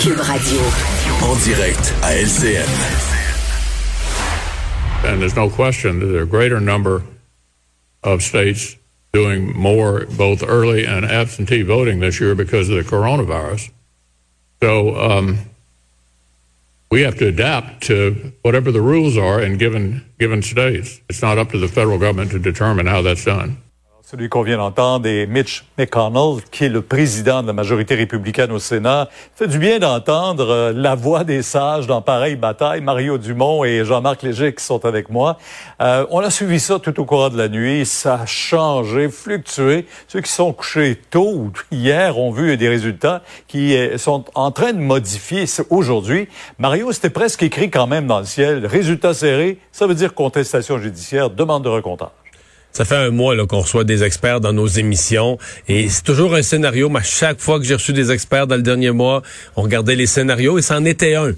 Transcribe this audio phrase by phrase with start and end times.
[0.00, 0.60] Cube Radio.
[1.22, 2.66] En direct à LCN.
[5.04, 7.02] And there's no question that there are a greater number
[8.02, 8.76] of states
[9.12, 13.70] doing more both early and absentee voting this year because of the coronavirus.
[14.62, 15.38] So um,
[16.90, 20.98] we have to adapt to whatever the rules are in given given states.
[21.10, 23.58] It's not up to the federal government to determine how that's done.
[24.10, 28.50] Celui qu'on vient d'entendre est Mitch McConnell, qui est le président de la majorité républicaine
[28.50, 29.08] au Sénat.
[29.36, 32.80] Ça fait du bien d'entendre euh, la voix des sages dans pareille bataille.
[32.80, 35.38] Mario Dumont et Jean-Marc Léger qui sont avec moi.
[35.80, 37.86] Euh, on a suivi ça tout au cours de la nuit.
[37.86, 39.86] Ça a changé, fluctué.
[40.08, 44.50] Ceux qui sont couchés tôt ou hier ont vu des résultats qui euh, sont en
[44.50, 46.26] train de modifier aujourd'hui.
[46.58, 48.66] Mario, c'était presque écrit quand même dans le ciel.
[48.66, 52.10] Résultat serré, ça veut dire contestation judiciaire, demande de recomptage.
[52.72, 56.42] Ça fait un mois qu'on reçoit des experts dans nos émissions et c'est toujours un
[56.42, 56.88] scénario.
[56.88, 59.22] Mais à chaque fois que j'ai reçu des experts dans le dernier mois,
[59.56, 61.32] on regardait les scénarios et c'en était un.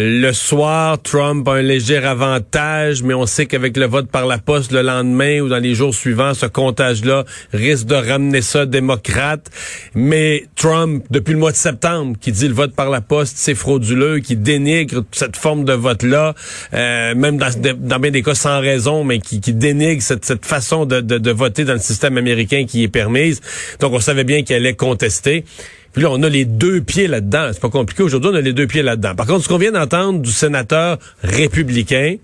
[0.00, 4.38] Le soir, Trump a un léger avantage, mais on sait qu'avec le vote par la
[4.38, 9.50] poste le lendemain ou dans les jours suivants, ce comptage-là risque de ramener ça démocrate.
[9.96, 13.56] Mais Trump, depuis le mois de septembre, qui dit le vote par la poste, c'est
[13.56, 16.36] frauduleux, qui dénigre cette forme de vote-là,
[16.74, 20.46] euh, même dans, dans, bien des cas sans raison, mais qui, qui dénigre cette, cette
[20.46, 23.40] façon de, de, de voter dans le système américain qui est permise.
[23.80, 25.44] Donc on savait bien qu'elle allait contester.
[25.92, 27.50] Puis là, on a les deux pieds là-dedans.
[27.52, 28.02] C'est pas compliqué.
[28.02, 29.14] Aujourd'hui, on a les deux pieds là-dedans.
[29.14, 32.16] Par contre, ce qu'on vient d'entendre du sénateur républicain,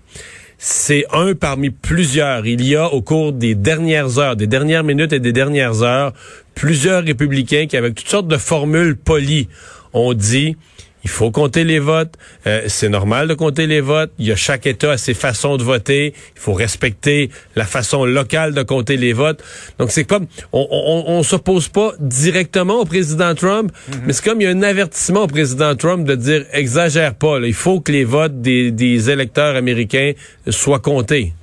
[0.57, 2.45] c'est un parmi plusieurs.
[2.45, 6.13] Il y a au cours des dernières heures, des dernières minutes et des dernières heures,
[6.53, 9.49] plusieurs républicains qui, avec toutes sortes de formules polies,
[9.93, 10.55] ont dit
[11.05, 12.15] il faut compter les votes.
[12.47, 14.11] Euh, c'est normal de compter les votes.
[14.17, 16.13] Il y a chaque État a ses façons de voter.
[16.35, 19.41] Il faut respecter la façon locale de compter les votes.
[19.77, 23.71] Donc c'est comme on, on, on s'oppose pas directement au président Trump,
[24.03, 27.39] mais c'est comme il y a un avertissement au président Trump de dire exagère pas.
[27.39, 27.45] Là.
[27.45, 30.13] Il faut que les votes des, des électeurs américains
[30.49, 31.33] soient comptés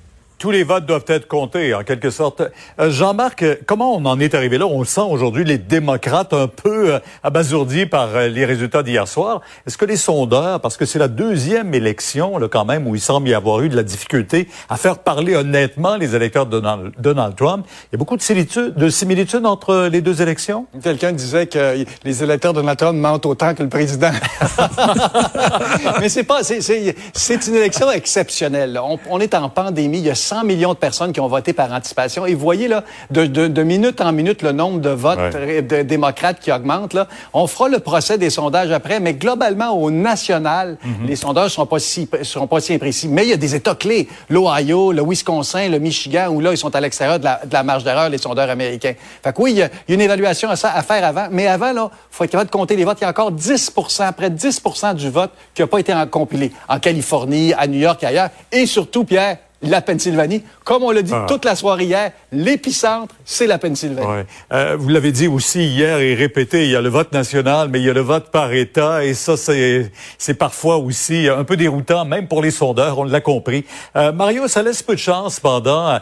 [0.42, 2.42] tous les votes doivent être comptés, en quelque sorte.
[2.80, 4.66] Euh, Jean-Marc, comment on en est arrivé là?
[4.66, 9.40] On sent aujourd'hui, les démocrates un peu euh, abasourdis par euh, les résultats d'hier soir.
[9.68, 13.00] Est-ce que les sondeurs, parce que c'est la deuxième élection, là, quand même, où il
[13.00, 16.60] semble y avoir eu de la difficulté à faire parler honnêtement les électeurs de
[16.98, 20.66] Donald, Trump, il y a beaucoup de similitudes, de similitudes entre les deux élections?
[20.82, 24.10] Quelqu'un disait que les électeurs de Donald Trump mentent autant que le président.
[26.00, 28.80] Mais c'est pas, c'est une élection exceptionnelle.
[28.82, 29.98] On, on, est en pandémie.
[29.98, 32.24] Il y a 100 millions de personnes qui ont voté par anticipation.
[32.24, 35.82] Et vous voyez, là, de, de, de minute en minute, le nombre de votes de
[35.82, 36.94] démocrates qui augmente.
[36.94, 37.06] Là.
[37.34, 41.06] On fera le procès des sondages après, mais globalement, au national, mhm.
[41.06, 43.08] les sondages ne seront pas, si, seront pas si imprécis.
[43.08, 44.08] Mais il y a des États clés.
[44.30, 47.62] L'Ohio, le Wisconsin, le Michigan, où là, ils sont à l'extérieur de la, de la
[47.62, 48.94] marge d'erreur, les sondeurs américains.
[49.22, 51.26] Fait que oui, il y, a, une évaluation à, ça, à faire avant.
[51.30, 52.96] Mais avant, là, il faut être capable de compter les votes.
[53.02, 53.70] Il y a encore 10
[54.16, 54.62] près de 10
[54.94, 58.30] du vote qui n'a pas été compilé en Californie, à New York et ailleurs.
[58.50, 60.42] Et surtout, Pierre, la Pennsylvanie.
[60.64, 61.26] Comme on l'a dit ah.
[61.28, 64.24] toute la soirée hier, l'épicentre, c'est la Pennsylvanie.
[64.52, 67.80] Euh, vous l'avez dit aussi hier et répété, il y a le vote national, mais
[67.80, 71.56] il y a le vote par État, et ça, c'est, c'est parfois aussi un peu
[71.56, 73.64] déroutant, même pour les sondeurs, on l'a compris.
[73.96, 75.98] Euh, Mario, ça laisse peu de chance, pendant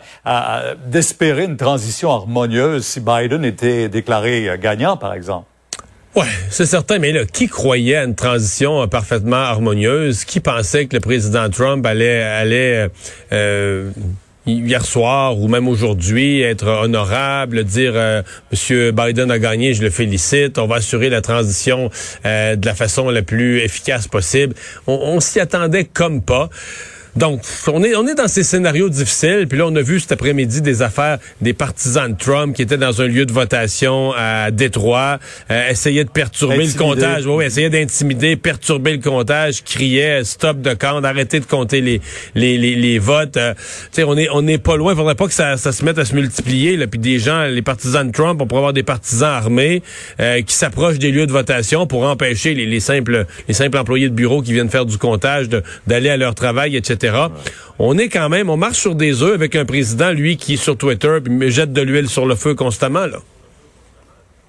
[0.87, 5.47] d'espérer une transition harmonieuse si Biden était déclaré gagnant, par exemple.
[6.17, 10.25] Ouais, c'est certain, mais là, qui croyait à une transition parfaitement harmonieuse?
[10.25, 12.89] Qui pensait que le président Trump allait, allait
[13.33, 13.91] euh,
[14.45, 19.91] hier soir ou même aujourd'hui être honorable, dire euh, Monsieur Biden a gagné, je le
[19.91, 21.91] félicite, on va assurer la transition
[22.27, 24.55] euh, de la façon la plus efficace possible.
[24.89, 26.51] On s'y attendait comme pas.
[27.17, 29.47] Donc, on est, on est dans ces scénarios difficiles.
[29.49, 32.77] Puis là, on a vu cet après-midi des affaires des partisans de Trump qui étaient
[32.77, 35.19] dans un lieu de votation à Détroit,
[35.51, 37.27] euh, essayaient de perturber le comptage.
[37.27, 42.01] Oui, essayaient d'intimider, perturber le comptage, criaient stop de compte, arrêtez de compter les,
[42.35, 43.37] les, les, les votes.
[43.37, 43.55] Euh,
[43.93, 44.93] sais, on est, on n'est pas loin.
[44.93, 46.77] Il faudrait pas que ça, ça se mette à se multiplier.
[46.77, 46.87] Là.
[46.87, 49.83] Puis des gens, les partisans de Trump, on pourrait avoir des partisans armés
[50.21, 54.09] euh, qui s'approchent des lieux de votation pour empêcher les, les, simples, les simples employés
[54.09, 55.49] de bureau qui viennent faire du comptage
[55.87, 57.00] d'aller à leur travail, etc.
[57.79, 60.77] On est quand même, on marche sur des œufs avec un président, lui, qui sur
[60.77, 63.19] Twitter me jette de l'huile sur le feu constamment, là.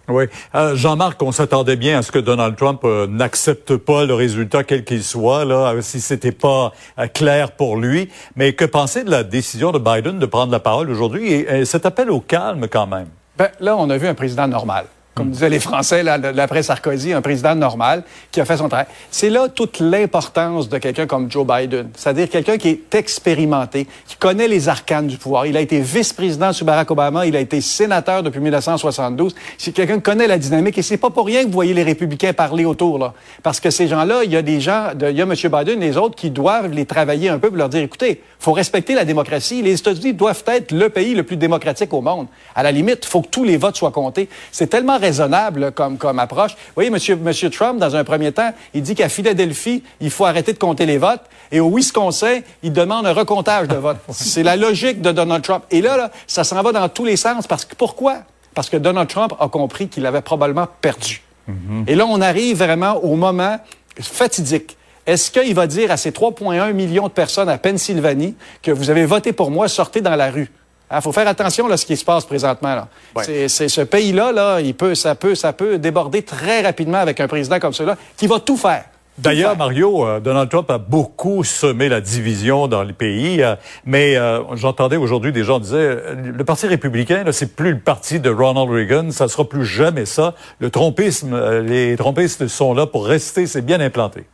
[0.07, 0.25] Oui.
[0.55, 4.63] Euh, Jean-Marc, on s'attendait bien à ce que Donald Trump euh, n'accepte pas le résultat
[4.63, 6.73] quel qu'il soit, là, euh, si c'était pas
[7.13, 8.09] clair pour lui.
[8.35, 11.31] Mais que penser de la décision de Biden de prendre la parole aujourd'hui?
[11.31, 13.07] Et, et cet appel au calme quand même?
[13.37, 17.11] Ben, là, on a vu un président normal comme disaient les Français là, l'après Sarkozy,
[17.11, 18.87] un président normal qui a fait son travail.
[19.09, 24.15] C'est là toute l'importance de quelqu'un comme Joe Biden, c'est-à-dire quelqu'un qui est expérimenté, qui
[24.15, 25.45] connaît les arcanes du pouvoir.
[25.45, 29.35] Il a été vice-président sous Barack Obama, il a été sénateur depuis 1972.
[29.57, 31.83] C'est quelqu'un qui connaît la dynamique et c'est pas pour rien que vous voyez les
[31.83, 33.13] républicains parler autour là,
[33.43, 35.33] parce que ces gens-là, il y a des gens, il y a M.
[35.33, 38.53] Biden et les autres qui doivent les travailler un peu pour leur dire, écoutez, faut
[38.53, 39.61] respecter la démocratie.
[39.61, 42.27] Les États-Unis doivent être le pays le plus démocratique au monde.
[42.55, 44.29] À la limite, faut que tous les votes soient comptés.
[44.51, 46.51] C'est tellement raisonnable comme, comme approche.
[46.51, 50.25] Vous voyez, monsieur, monsieur Trump, dans un premier temps, il dit qu'à Philadelphie, il faut
[50.25, 51.21] arrêter de compter les votes.
[51.51, 53.97] Et au Wisconsin, il demande un recomptage de votes.
[54.09, 55.63] C'est la logique de Donald Trump.
[55.69, 57.45] Et là, là ça s'en va dans tous les sens.
[57.45, 58.19] Parce que pourquoi?
[58.53, 61.21] Parce que Donald Trump a compris qu'il avait probablement perdu.
[61.49, 61.83] Mm-hmm.
[61.87, 63.59] Et là, on arrive vraiment au moment
[63.99, 64.77] fatidique.
[65.05, 69.05] Est-ce qu'il va dire à ces 3,1 millions de personnes à Pennsylvanie que vous avez
[69.05, 70.51] voté pour moi, sortez dans la rue?
[70.91, 72.75] Il hein, faut faire attention à ce qui se passe présentement.
[72.75, 72.87] Là.
[73.23, 77.29] C'est, ce pays-là, là, il peut, ça, peut, ça peut déborder très rapidement avec un
[77.29, 78.83] président comme celui-là qui va tout faire.
[79.17, 83.55] D'ailleurs, Mario, euh, Donald Trump a beaucoup semé la division dans le pays, euh,
[83.85, 88.29] mais euh, j'entendais aujourd'hui des gens disaient le Parti républicain, c'est plus le parti de
[88.29, 90.33] Ronald Reagan, ça sera plus jamais ça.
[90.59, 94.25] Le trompisme, les trompistes sont là pour rester, c'est bien implanté.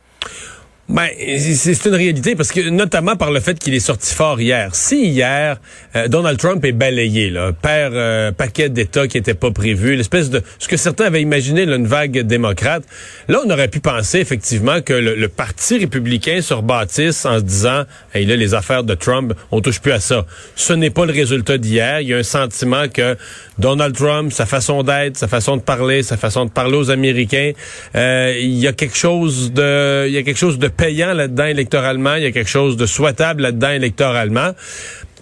[0.88, 4.74] Ben, c'est une réalité parce que notamment par le fait qu'il est sorti fort hier.
[4.74, 5.60] Si hier
[5.94, 10.30] euh, Donald Trump est balayé, là, perd euh, paquet d'États qui n'étaient pas prévus, l'espèce
[10.30, 12.84] de ce que certains avaient imaginé là, une vague démocrate.
[13.28, 17.82] Là, on aurait pu penser effectivement que le, parti républicain se rebâtisse en se disant,
[18.14, 20.24] hey, là, les affaires de Trump, on touche plus à ça.
[20.56, 22.00] Ce n'est pas le résultat d'hier.
[22.00, 23.14] Il y a un sentiment que
[23.58, 27.52] Donald Trump, sa façon d'être, sa façon de parler, sa façon de parler aux Américains,
[27.94, 31.44] euh, il y a quelque chose de, il y a quelque chose de payant là-dedans
[31.44, 34.52] électoralement, il y a quelque chose de souhaitable là-dedans électoralement.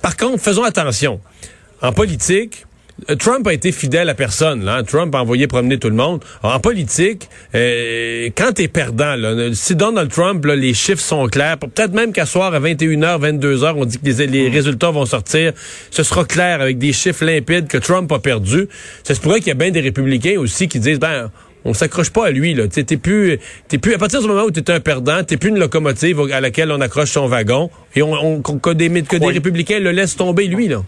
[0.03, 1.21] Par contre, faisons attention.
[1.83, 2.67] En politique,
[3.11, 4.65] euh, Trump a été fidèle à personne.
[4.65, 4.83] Là.
[4.83, 6.23] Trump a envoyé promener tout le monde.
[6.43, 11.27] en politique, euh, quand tu es perdant, là, si Donald Trump, là, les chiffres sont
[11.27, 15.07] clairs, peut-être même qu'à soir à 21h, 22h, on dit que les, les, résultats vont
[15.07, 15.53] sortir,
[15.91, 18.69] ce sera clair avec des chiffres limpides que Trump a perdu.
[19.05, 21.31] Ça se pourrait qu'il y a bien des républicains aussi qui disent, ben,
[21.65, 22.55] on s'accroche pas à lui.
[22.55, 22.69] Là.
[22.69, 23.39] T'es, plus,
[23.69, 26.21] t'es plus, à partir du moment où tu es un perdant, t'es plus une locomotive
[26.33, 29.91] à laquelle on accroche son wagon et on, on que, des, que des républicains le
[29.91, 30.69] laissent tomber, lui.
[30.69, 30.83] Là.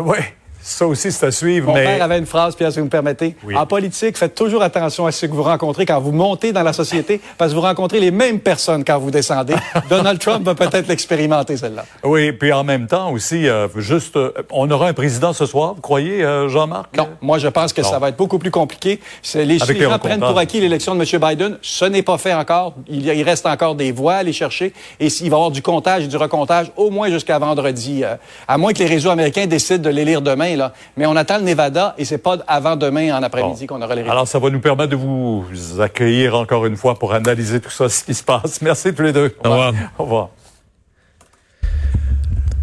[0.00, 0.34] Ouais.
[0.70, 1.66] Ça aussi, c'est à suivre.
[1.66, 3.34] Mon père avait une phrase, Pierre, si vous me permettez.
[3.56, 6.72] En politique, faites toujours attention à ce que vous rencontrez quand vous montez dans la
[6.72, 9.54] société, parce que vous rencontrez les mêmes personnes quand vous descendez.
[9.90, 11.84] Donald Trump va peut-être l'expérimenter, celle-là.
[12.04, 15.74] Oui, puis en même temps aussi, euh, juste, euh, on aura un président ce soir,
[15.74, 16.96] vous croyez, euh, Jean-Marc?
[16.96, 19.00] Non, moi je pense que ça va être beaucoup plus compliqué.
[19.34, 21.20] Les, les gens prennent pour acquis l'élection de M.
[21.20, 21.58] Biden.
[21.62, 22.74] Ce n'est pas fait encore.
[22.88, 24.72] Il, il, reste encore des voix à aller chercher.
[25.00, 28.04] Et il va y avoir du comptage et du recomptage au moins jusqu'à vendredi.
[28.46, 30.59] à moins que les réseaux américains décident de l'élire demain.
[30.60, 30.72] Là.
[30.96, 34.02] Mais on attend le Nevada et c'est pas avant demain en après-midi qu'on aura les
[34.02, 34.12] résultats.
[34.12, 35.44] Alors, ça va nous permettre de vous
[35.80, 38.60] accueillir encore une fois pour analyser tout ça, ce qui se passe.
[38.62, 39.34] Merci tous les deux.
[39.44, 39.72] Au revoir.
[39.98, 40.28] Au revoir.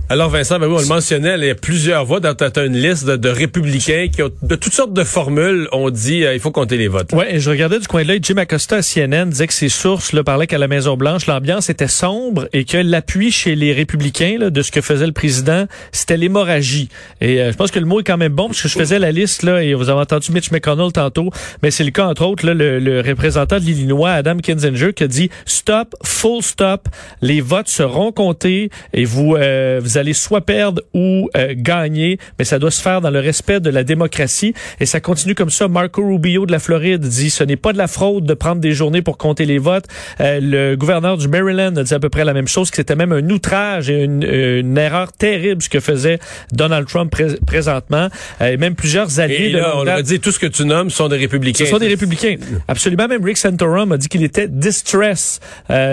[0.10, 2.22] Alors Vincent, ben oui, on le mentionnait, il y a plusieurs voix.
[2.22, 6.24] Dans as une liste de, républicains qui ont de toutes sortes de formules ont dit
[6.24, 7.12] euh, il faut compter les votes.
[7.12, 9.68] Ouais, et je regardais du coin de l'œil, Jim Acosta à CNN disait que ses
[9.68, 13.74] sources là, parlaient qu'à la Maison Blanche, l'ambiance était sombre et que l'appui chez les
[13.74, 16.88] républicains là, de ce que faisait le président, c'était l'hémorragie.
[17.20, 19.00] Et euh, je pense que le mot est quand même bon parce que je faisais
[19.00, 22.26] la liste là et vous avez entendu Mitch McConnell tantôt, mais c'est le cas entre
[22.26, 26.88] autres là, le, représentant de l'Illinois, Adam Kinzinger, qui a dit stop, full stop,
[27.22, 32.46] les votes seront comptés et vous euh, vous allez soit perdre ou euh, gagner, mais
[32.46, 34.54] ça doit se faire dans le respect de la démocratie.
[34.80, 35.68] Et ça continue comme ça.
[35.68, 38.72] Marco Rubio de la Floride dit ce n'est pas de la fraude de prendre des
[38.72, 39.86] journées pour compter les votes.
[40.20, 42.96] Euh, le gouverneur du Maryland a dit à peu près la même chose, que c'était
[42.96, 46.20] même un outrage et une, une, erreur terrible ce que faisait
[46.52, 47.14] Donald Trump
[47.46, 48.10] présentement.
[48.42, 49.36] Euh, et même plusieurs alliés.
[49.36, 51.66] Et là, on a dit tout ce que tu nommes sont des républicains.
[51.66, 52.36] Ce sont des républicains.
[52.68, 53.08] Absolument.
[53.08, 55.40] Même Rick Santorum a dit qu'il était distress,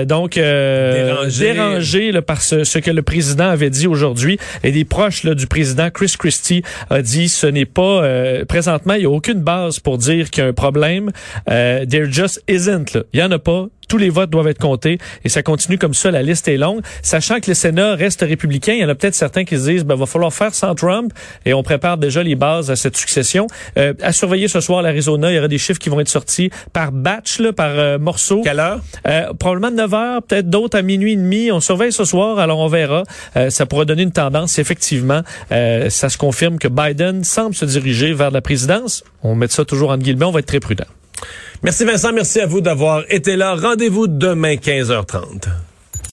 [0.07, 4.39] donc dérangé, dérangé là, par ce, ce que le président avait dit aujourd'hui.
[4.63, 8.95] Et des proches là, du président Chris Christie a dit ce n'est pas euh, présentement
[8.95, 11.11] il n'y a aucune base pour dire qu'il y a un problème.
[11.51, 12.99] Euh, there just isn't.
[13.13, 15.95] Il y en a pas tous les votes doivent être comptés et ça continue comme
[15.95, 16.11] ça.
[16.11, 18.73] La liste est longue, sachant que le Sénat reste républicain.
[18.73, 21.13] Il y en a peut-être certains qui se disent, ben, va falloir faire sans Trump
[21.47, 23.47] et on prépare déjà les bases à cette succession.
[23.79, 26.51] Euh, à surveiller ce soir l'Arizona, il y aura des chiffres qui vont être sortis
[26.73, 28.41] par batch, là, par euh, morceau.
[28.43, 28.81] Quelle heure?
[29.07, 31.53] Euh, probablement 9 heures, peut-être d'autres à minuit et demi.
[31.53, 33.05] On surveille ce soir, alors on verra.
[33.37, 34.59] Euh, ça pourra donner une tendance.
[34.59, 35.23] Effectivement,
[35.53, 39.05] euh, ça se confirme que Biden semble se diriger vers la présidence.
[39.23, 40.25] On met ça toujours en guillemets.
[40.25, 40.87] On va être très prudent.
[41.65, 43.55] Merci Vincent, merci à vous d'avoir été là.
[43.55, 45.49] Rendez-vous demain 15h30.